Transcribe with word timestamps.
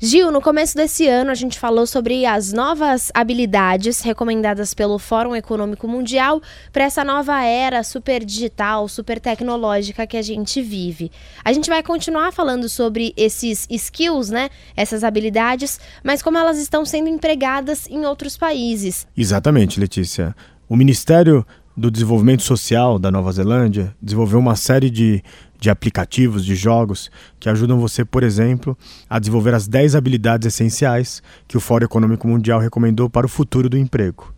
Gil, 0.00 0.30
no 0.30 0.40
começo 0.40 0.76
desse 0.76 1.08
ano 1.08 1.32
a 1.32 1.34
gente 1.34 1.58
falou 1.58 1.84
sobre 1.84 2.24
as 2.24 2.52
novas 2.52 3.10
habilidades 3.12 4.00
recomendadas 4.00 4.72
pelo 4.72 4.96
Fórum 4.96 5.34
Econômico 5.34 5.88
Mundial 5.88 6.40
para 6.72 6.84
essa 6.84 7.02
nova 7.02 7.42
era 7.42 7.82
super 7.82 8.24
digital, 8.24 8.86
super 8.86 9.18
tecnológica 9.18 10.06
que 10.06 10.16
a 10.16 10.22
gente 10.22 10.62
vive. 10.62 11.10
A 11.44 11.52
gente 11.52 11.68
vai 11.68 11.82
continuar 11.82 12.32
falando 12.32 12.68
sobre 12.68 13.12
esses 13.16 13.66
skills, 13.68 14.30
né? 14.30 14.50
Essas 14.76 15.02
habilidades, 15.02 15.80
mas 16.04 16.22
como 16.22 16.38
elas 16.38 16.58
estão 16.58 16.84
sendo 16.84 17.08
empregadas 17.08 17.88
em 17.88 18.06
outros 18.06 18.36
países. 18.36 19.04
Exatamente, 19.16 19.80
Letícia. 19.80 20.32
O 20.68 20.76
Ministério 20.76 21.44
do 21.78 21.92
Desenvolvimento 21.92 22.42
Social 22.42 22.98
da 22.98 23.08
Nova 23.08 23.30
Zelândia 23.30 23.94
desenvolveu 24.02 24.40
uma 24.40 24.56
série 24.56 24.90
de 24.90 25.22
de 25.60 25.68
aplicativos, 25.68 26.44
de 26.44 26.54
jogos, 26.54 27.10
que 27.40 27.48
ajudam 27.48 27.80
você, 27.80 28.04
por 28.04 28.22
exemplo, 28.22 28.78
a 29.10 29.18
desenvolver 29.18 29.54
as 29.54 29.66
10 29.66 29.96
habilidades 29.96 30.46
essenciais 30.46 31.20
que 31.48 31.56
o 31.56 31.60
Fórum 31.60 31.84
Econômico 31.84 32.28
Mundial 32.28 32.60
recomendou 32.60 33.10
para 33.10 33.26
o 33.26 33.28
futuro 33.28 33.68
do 33.68 33.76
emprego. 33.76 34.32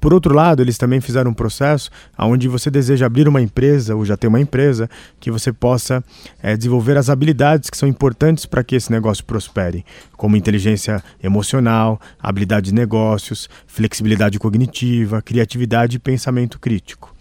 Por 0.00 0.14
outro 0.14 0.34
lado, 0.34 0.62
eles 0.62 0.78
também 0.78 1.00
fizeram 1.00 1.30
um 1.30 1.34
processo 1.34 1.90
onde 2.18 2.48
você 2.48 2.70
deseja 2.70 3.06
abrir 3.06 3.28
uma 3.28 3.40
empresa 3.40 3.94
ou 3.94 4.04
já 4.04 4.16
tem 4.16 4.28
uma 4.28 4.40
empresa 4.40 4.88
que 5.20 5.30
você 5.30 5.52
possa 5.52 6.02
é, 6.42 6.56
desenvolver 6.56 6.96
as 6.96 7.10
habilidades 7.10 7.68
que 7.68 7.76
são 7.76 7.88
importantes 7.88 8.46
para 8.46 8.64
que 8.64 8.74
esse 8.74 8.90
negócio 8.90 9.24
prospere, 9.24 9.84
como 10.16 10.36
inteligência 10.36 11.02
emocional, 11.22 12.00
habilidade 12.18 12.70
de 12.70 12.74
negócios, 12.74 13.48
flexibilidade 13.66 14.38
cognitiva, 14.38 15.20
criatividade 15.20 15.96
e 15.96 16.00
pensamento 16.00 16.58
crítico. 16.58 17.14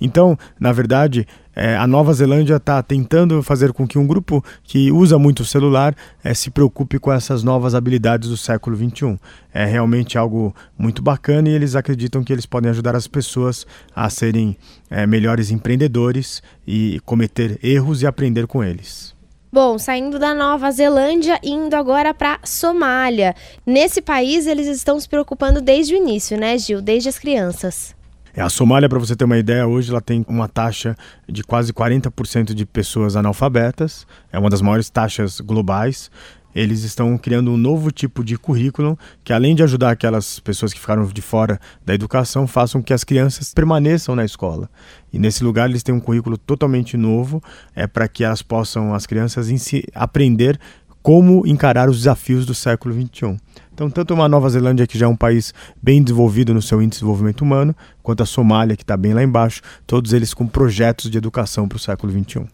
Então, 0.00 0.38
na 0.58 0.72
verdade, 0.72 1.26
é, 1.54 1.76
a 1.76 1.86
Nova 1.86 2.12
Zelândia 2.14 2.56
está 2.56 2.82
tentando 2.82 3.42
fazer 3.42 3.72
com 3.72 3.86
que 3.86 3.98
um 3.98 4.06
grupo 4.06 4.42
que 4.62 4.90
usa 4.90 5.18
muito 5.18 5.40
o 5.40 5.44
celular 5.44 5.94
é, 6.24 6.32
se 6.32 6.50
preocupe 6.50 6.98
com 6.98 7.12
essas 7.12 7.42
novas 7.42 7.74
habilidades 7.74 8.28
do 8.28 8.36
século 8.36 8.76
XXI. 8.76 9.18
É 9.52 9.64
realmente 9.64 10.16
algo 10.16 10.54
muito 10.78 11.02
bacana 11.02 11.48
e 11.48 11.52
eles 11.52 11.74
acreditam 11.74 12.24
que 12.24 12.32
eles 12.32 12.46
podem 12.46 12.70
ajudar 12.70 12.96
as 12.96 13.06
pessoas 13.06 13.66
a 13.94 14.08
serem 14.08 14.56
é, 14.88 15.06
melhores 15.06 15.50
empreendedores 15.50 16.42
e 16.66 17.00
cometer 17.04 17.58
erros 17.62 18.00
e 18.02 18.06
aprender 18.06 18.46
com 18.46 18.64
eles. 18.64 19.14
Bom, 19.52 19.78
saindo 19.78 20.16
da 20.16 20.32
Nova 20.32 20.70
Zelândia, 20.70 21.40
indo 21.42 21.74
agora 21.74 22.14
para 22.14 22.38
Somália. 22.44 23.34
Nesse 23.66 24.00
país, 24.00 24.46
eles 24.46 24.68
estão 24.68 24.98
se 25.00 25.08
preocupando 25.08 25.60
desde 25.60 25.92
o 25.92 25.96
início, 25.96 26.38
né, 26.38 26.56
Gil? 26.56 26.80
Desde 26.80 27.08
as 27.08 27.18
crianças. 27.18 27.99
É, 28.34 28.40
a 28.40 28.48
Somália, 28.48 28.88
para 28.88 28.98
você 28.98 29.16
ter 29.16 29.24
uma 29.24 29.38
ideia, 29.38 29.66
hoje 29.66 29.90
ela 29.90 30.00
tem 30.00 30.24
uma 30.28 30.48
taxa 30.48 30.96
de 31.28 31.42
quase 31.42 31.72
40% 31.72 32.54
de 32.54 32.64
pessoas 32.64 33.16
analfabetas, 33.16 34.06
é 34.32 34.38
uma 34.38 34.50
das 34.50 34.60
maiores 34.60 34.88
taxas 34.88 35.40
globais. 35.40 36.10
Eles 36.52 36.82
estão 36.82 37.16
criando 37.16 37.52
um 37.52 37.56
novo 37.56 37.92
tipo 37.92 38.24
de 38.24 38.36
currículo 38.36 38.98
que, 39.22 39.32
além 39.32 39.54
de 39.54 39.62
ajudar 39.62 39.90
aquelas 39.92 40.40
pessoas 40.40 40.72
que 40.72 40.80
ficaram 40.80 41.06
de 41.06 41.22
fora 41.22 41.60
da 41.86 41.94
educação, 41.94 42.44
façam 42.46 42.82
que 42.82 42.92
as 42.92 43.04
crianças 43.04 43.54
permaneçam 43.54 44.16
na 44.16 44.24
escola. 44.24 44.68
E 45.12 45.18
nesse 45.18 45.44
lugar 45.44 45.68
eles 45.68 45.84
têm 45.84 45.94
um 45.94 46.00
currículo 46.00 46.36
totalmente 46.36 46.96
novo, 46.96 47.40
é 47.74 47.86
para 47.86 48.08
que 48.08 48.24
elas 48.24 48.42
possam, 48.42 48.92
as 48.92 49.06
crianças, 49.06 49.48
aprender 49.94 50.58
como 51.02 51.46
encarar 51.46 51.88
os 51.88 51.98
desafios 51.98 52.44
do 52.44 52.54
século 52.54 52.94
XXI. 52.94 53.36
Então, 53.80 53.88
tanto 53.88 54.12
uma 54.12 54.28
Nova 54.28 54.46
Zelândia, 54.50 54.86
que 54.86 54.98
já 54.98 55.06
é 55.06 55.08
um 55.08 55.16
país 55.16 55.54
bem 55.82 56.02
desenvolvido 56.02 56.52
no 56.52 56.60
seu 56.60 56.82
índice 56.82 56.98
de 56.98 57.00
desenvolvimento 57.00 57.40
humano, 57.40 57.74
quanto 58.02 58.22
a 58.22 58.26
Somália, 58.26 58.76
que 58.76 58.82
está 58.82 58.94
bem 58.94 59.14
lá 59.14 59.22
embaixo, 59.22 59.62
todos 59.86 60.12
eles 60.12 60.34
com 60.34 60.46
projetos 60.46 61.10
de 61.10 61.16
educação 61.16 61.66
para 61.66 61.76
o 61.76 61.78
século 61.78 62.12
XXI. 62.12 62.44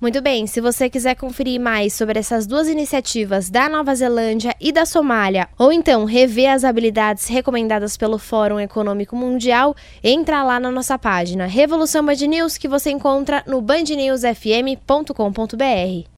Muito 0.00 0.22
bem, 0.22 0.46
se 0.46 0.60
você 0.60 0.88
quiser 0.88 1.16
conferir 1.16 1.60
mais 1.60 1.92
sobre 1.92 2.20
essas 2.20 2.46
duas 2.46 2.68
iniciativas 2.68 3.50
da 3.50 3.68
Nova 3.68 3.92
Zelândia 3.96 4.54
e 4.60 4.70
da 4.70 4.86
Somália, 4.86 5.48
ou 5.58 5.72
então 5.72 6.04
rever 6.04 6.52
as 6.52 6.62
habilidades 6.62 7.26
recomendadas 7.26 7.96
pelo 7.96 8.16
Fórum 8.16 8.60
Econômico 8.60 9.16
Mundial, 9.16 9.74
entra 10.04 10.44
lá 10.44 10.60
na 10.60 10.70
nossa 10.70 10.96
página 10.96 11.46
Revolução 11.46 12.06
Band 12.06 12.24
News 12.28 12.56
que 12.56 12.68
você 12.68 12.90
encontra 12.90 13.42
no 13.44 13.60
bandnewsfm.com.br. 13.60 16.08